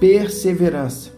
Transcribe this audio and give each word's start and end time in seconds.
perseverança. 0.00 1.10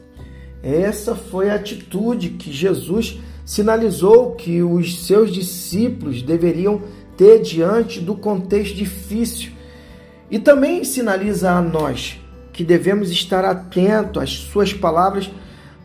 Essa 0.63 1.15
foi 1.15 1.49
a 1.49 1.55
atitude 1.55 2.31
que 2.31 2.53
Jesus 2.53 3.19
sinalizou 3.45 4.33
que 4.33 4.63
os 4.63 5.07
seus 5.07 5.33
discípulos 5.33 6.23
deveriam 6.23 6.83
ter 7.17 7.41
diante 7.41 8.01
do 8.01 8.15
contexto 8.15 8.75
difícil. 8.75 9.53
E 10.31 10.39
também 10.39 10.85
sinaliza 10.85 11.53
a 11.53 11.63
nós 11.63 12.21
que 12.53 12.65
devemos 12.65 13.11
estar 13.11 13.45
atentos 13.45 14.23
às 14.23 14.31
suas 14.31 14.73
palavras 14.73 15.31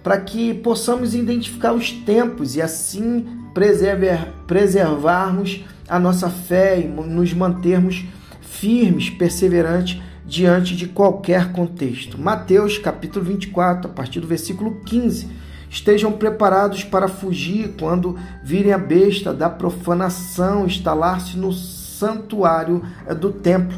para 0.04 0.20
que 0.20 0.54
possamos 0.54 1.14
identificar 1.16 1.73
os 1.73 1.91
tempos 1.91 2.55
e 2.55 2.61
assim 2.61 3.25
preservar, 3.54 4.34
preservarmos 4.45 5.66
a 5.88 6.00
nossa 6.00 6.29
fé 6.29 6.79
e 6.79 6.88
nos 6.88 7.34
mantermos 7.34 8.05
firmes, 8.41 9.09
perseverantes 9.09 10.02
diante 10.28 10.75
de 10.75 10.88
qualquer 10.88 11.54
contexto. 11.54 12.20
Mateus 12.20 12.77
capítulo 12.77 13.23
24, 13.23 13.90
a 13.90 13.94
partir 13.94 14.20
do 14.20 14.27
versículo 14.27 14.81
15. 14.86 15.30
Estejam 15.70 16.12
preparados 16.12 16.84
para 16.84 17.08
fugir 17.08 17.76
quando 17.80 18.17
virem 18.44 18.73
a 18.73 18.77
besta 18.77 19.34
da 19.34 19.50
profanação 19.50 20.66
instalar-se 20.66 21.38
no 21.38 21.53
santuário 21.53 22.84
do 23.20 23.31
templo. 23.31 23.77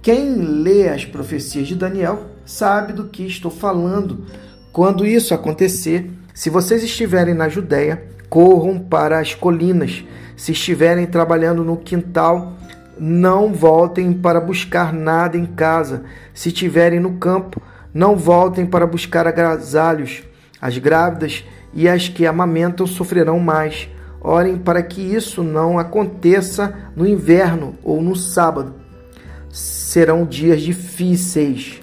Quem 0.00 0.34
lê 0.36 0.88
as 0.88 1.04
profecias 1.04 1.68
de 1.68 1.74
Daniel 1.74 2.30
sabe 2.44 2.92
do 2.92 3.04
que 3.04 3.26
estou 3.26 3.50
falando. 3.50 4.24
Quando 4.72 5.06
isso 5.06 5.32
acontecer, 5.32 6.10
se 6.34 6.50
vocês 6.50 6.82
estiverem 6.82 7.34
na 7.34 7.48
Judéia, 7.48 8.04
corram 8.28 8.78
para 8.78 9.18
as 9.18 9.34
colinas. 9.34 10.04
Se 10.36 10.52
estiverem 10.52 11.06
trabalhando 11.06 11.62
no 11.62 11.76
quintal, 11.76 12.54
não 12.98 13.52
voltem 13.52 14.12
para 14.12 14.40
buscar 14.40 14.92
nada 14.92 15.36
em 15.36 15.46
casa. 15.46 16.04
Se 16.32 16.48
estiverem 16.48 17.00
no 17.00 17.18
campo, 17.18 17.60
não 17.92 18.16
voltem 18.16 18.66
para 18.66 18.86
buscar 18.86 19.26
agasalhos. 19.26 20.22
As 20.60 20.78
grávidas 20.78 21.44
e 21.72 21.88
as 21.88 22.08
que 22.08 22.26
amamentam 22.26 22.86
sofrerão 22.86 23.38
mais. 23.38 23.88
Orem 24.20 24.56
para 24.56 24.82
que 24.82 25.02
isso 25.02 25.42
não 25.42 25.78
aconteça 25.78 26.74
no 26.96 27.06
inverno 27.06 27.76
ou 27.82 28.00
no 28.00 28.16
sábado. 28.16 28.74
Serão 29.50 30.24
dias 30.24 30.62
difíceis. 30.62 31.82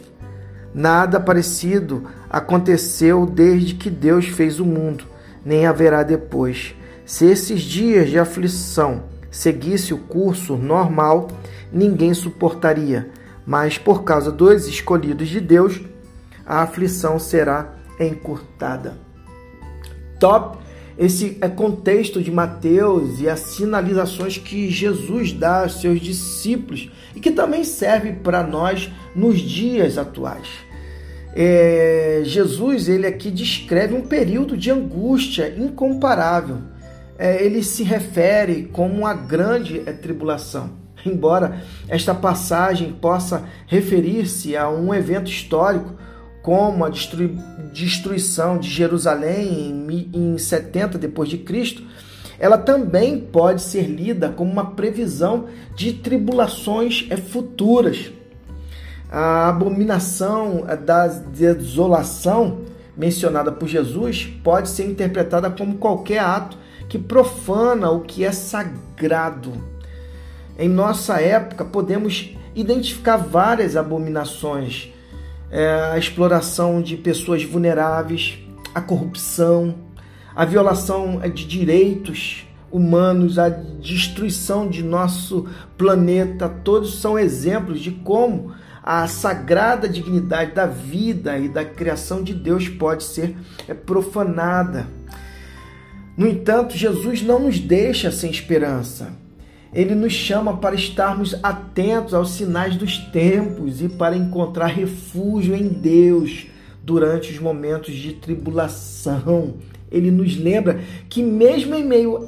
Nada 0.73 1.19
parecido 1.19 2.05
aconteceu 2.29 3.25
desde 3.25 3.75
que 3.75 3.89
Deus 3.89 4.27
fez 4.27 4.59
o 4.59 4.65
mundo, 4.65 5.03
nem 5.45 5.65
haverá 5.65 6.01
depois. 6.01 6.73
Se 7.05 7.25
esses 7.25 7.61
dias 7.61 8.09
de 8.09 8.17
aflição 8.17 9.03
seguisse 9.31 9.93
o 9.93 9.97
curso 9.97 10.57
normal, 10.57 11.29
ninguém 11.71 12.13
suportaria, 12.13 13.09
mas 13.45 13.77
por 13.77 14.03
causa 14.03 14.31
dos 14.31 14.67
escolhidos 14.67 15.29
de 15.29 15.39
Deus, 15.39 15.81
a 16.45 16.61
aflição 16.61 17.17
será 17.17 17.75
encurtada. 17.99 18.97
Top! 20.19 20.59
Esse 20.97 21.37
é 21.41 21.47
contexto 21.47 22.21
de 22.21 22.29
Mateus 22.29 23.21
e 23.21 23.29
as 23.29 23.39
sinalizações 23.39 24.37
que 24.37 24.69
Jesus 24.69 25.31
dá 25.31 25.63
aos 25.63 25.79
seus 25.81 25.99
discípulos 25.99 26.91
e 27.15 27.19
que 27.19 27.31
também 27.31 27.63
serve 27.63 28.11
para 28.11 28.43
nós 28.43 28.91
nos 29.15 29.39
dias 29.39 29.97
atuais. 29.97 30.47
É, 31.33 32.21
Jesus 32.25 32.89
ele 32.89 33.07
aqui 33.07 33.31
descreve 33.31 33.95
um 33.95 34.01
período 34.01 34.57
de 34.57 34.69
angústia 34.69 35.55
incomparável 35.57 36.57
ele 37.21 37.63
se 37.63 37.83
refere 37.83 38.69
como 38.71 38.95
uma 38.95 39.13
grande 39.13 39.83
é, 39.85 39.91
tribulação. 39.91 40.71
Embora 41.05 41.61
esta 41.87 42.15
passagem 42.15 42.93
possa 42.93 43.43
referir-se 43.67 44.57
a 44.57 44.69
um 44.69 44.93
evento 44.93 45.29
histórico, 45.29 45.95
como 46.41 46.83
a 46.83 46.89
destruição 47.71 48.57
de 48.57 48.67
Jerusalém 48.67 49.85
em 50.11 50.37
70 50.37 50.97
depois 50.97 51.29
de 51.29 51.37
Cristo, 51.37 51.83
ela 52.39 52.57
também 52.57 53.19
pode 53.19 53.61
ser 53.61 53.83
lida 53.83 54.29
como 54.29 54.51
uma 54.51 54.71
previsão 54.71 55.45
de 55.75 55.93
tribulações 55.93 57.05
é, 57.11 57.17
futuras. 57.17 58.11
A 59.11 59.49
abominação 59.49 60.65
é, 60.67 60.75
da 60.75 61.05
desolação 61.05 62.61
mencionada 62.97 63.51
por 63.51 63.67
Jesus 63.67 64.27
pode 64.43 64.69
ser 64.69 64.85
interpretada 64.85 65.51
como 65.51 65.77
qualquer 65.77 66.19
ato 66.19 66.57
que 66.91 66.99
profana 66.99 67.89
o 67.89 68.01
que 68.01 68.25
é 68.25 68.33
sagrado. 68.33 69.53
Em 70.59 70.67
nossa 70.67 71.21
época, 71.21 71.63
podemos 71.63 72.35
identificar 72.53 73.15
várias 73.15 73.77
abominações: 73.77 74.91
é, 75.49 75.91
a 75.93 75.97
exploração 75.97 76.81
de 76.81 76.97
pessoas 76.97 77.45
vulneráveis, 77.45 78.39
a 78.75 78.81
corrupção, 78.81 79.73
a 80.35 80.43
violação 80.43 81.21
de 81.33 81.47
direitos 81.47 82.45
humanos, 82.69 83.39
a 83.39 83.47
destruição 83.47 84.67
de 84.67 84.83
nosso 84.83 85.47
planeta. 85.77 86.49
Todos 86.49 86.99
são 86.99 87.17
exemplos 87.17 87.79
de 87.79 87.91
como 87.91 88.53
a 88.83 89.07
sagrada 89.07 89.87
dignidade 89.87 90.51
da 90.51 90.65
vida 90.65 91.37
e 91.37 91.47
da 91.47 91.63
criação 91.63 92.21
de 92.21 92.33
Deus 92.33 92.67
pode 92.67 93.05
ser 93.05 93.37
é, 93.65 93.73
profanada. 93.73 94.87
No 96.17 96.27
entanto, 96.27 96.77
Jesus 96.77 97.21
não 97.21 97.39
nos 97.39 97.59
deixa 97.59 98.11
sem 98.11 98.29
esperança. 98.29 99.13
Ele 99.73 99.95
nos 99.95 100.11
chama 100.11 100.57
para 100.57 100.75
estarmos 100.75 101.33
atentos 101.41 102.13
aos 102.13 102.31
sinais 102.31 102.75
dos 102.75 102.97
tempos 102.97 103.81
e 103.81 103.87
para 103.87 104.17
encontrar 104.17 104.67
refúgio 104.67 105.55
em 105.55 105.69
Deus 105.69 106.47
durante 106.83 107.31
os 107.31 107.39
momentos 107.39 107.95
de 107.95 108.13
tribulação. 108.13 109.55
Ele 109.89 110.11
nos 110.11 110.37
lembra 110.37 110.81
que, 111.09 111.23
mesmo 111.23 111.75
em 111.75 111.85
meio 111.85 112.27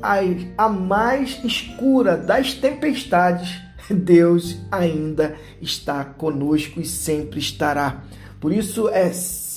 à 0.57 0.69
mais 0.69 1.43
escura 1.43 2.15
das 2.15 2.53
tempestades, 2.53 3.61
Deus 3.89 4.57
ainda 4.71 5.35
está 5.61 6.05
conosco 6.05 6.79
e 6.79 6.85
sempre 6.85 7.39
estará. 7.39 8.03
Por 8.39 8.53
isso 8.53 8.87
é 8.89 9.11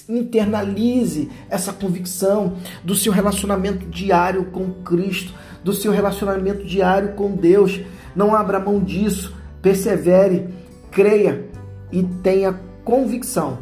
internalize 0.09 1.31
essa 1.51 1.73
convicção 1.73 2.57
do 2.85 2.95
seu 2.95 3.13
relacionamento 3.13 3.87
diário 3.87 4.47
com 4.47 4.71
Cristo, 4.83 5.35
do 5.65 5.73
seu 5.73 5.93
relacionamento 5.93 6.65
diário 6.65 7.15
com 7.15 7.33
Deus. 7.33 7.81
Não 8.15 8.35
abra 8.35 8.61
mão 8.61 8.81
disso, 8.81 9.35
persevere, 9.61 10.49
creia 10.91 11.49
e 11.91 12.03
tenha 12.03 12.59
convicção, 12.85 13.59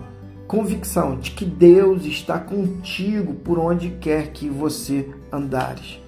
convicção 0.47 1.19
de 1.19 1.31
que 1.31 1.44
Deus 1.44 2.04
está 2.04 2.38
contigo 2.38 3.34
por 3.34 3.59
onde 3.59 3.91
quer 4.00 4.28
que 4.28 4.49
você 4.49 5.09
andares. 5.33 5.99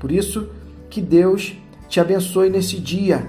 Por 0.00 0.10
isso, 0.10 0.48
que 0.88 1.00
Deus 1.00 1.54
te 1.88 2.00
abençoe 2.00 2.50
nesse 2.50 2.78
dia 2.78 3.26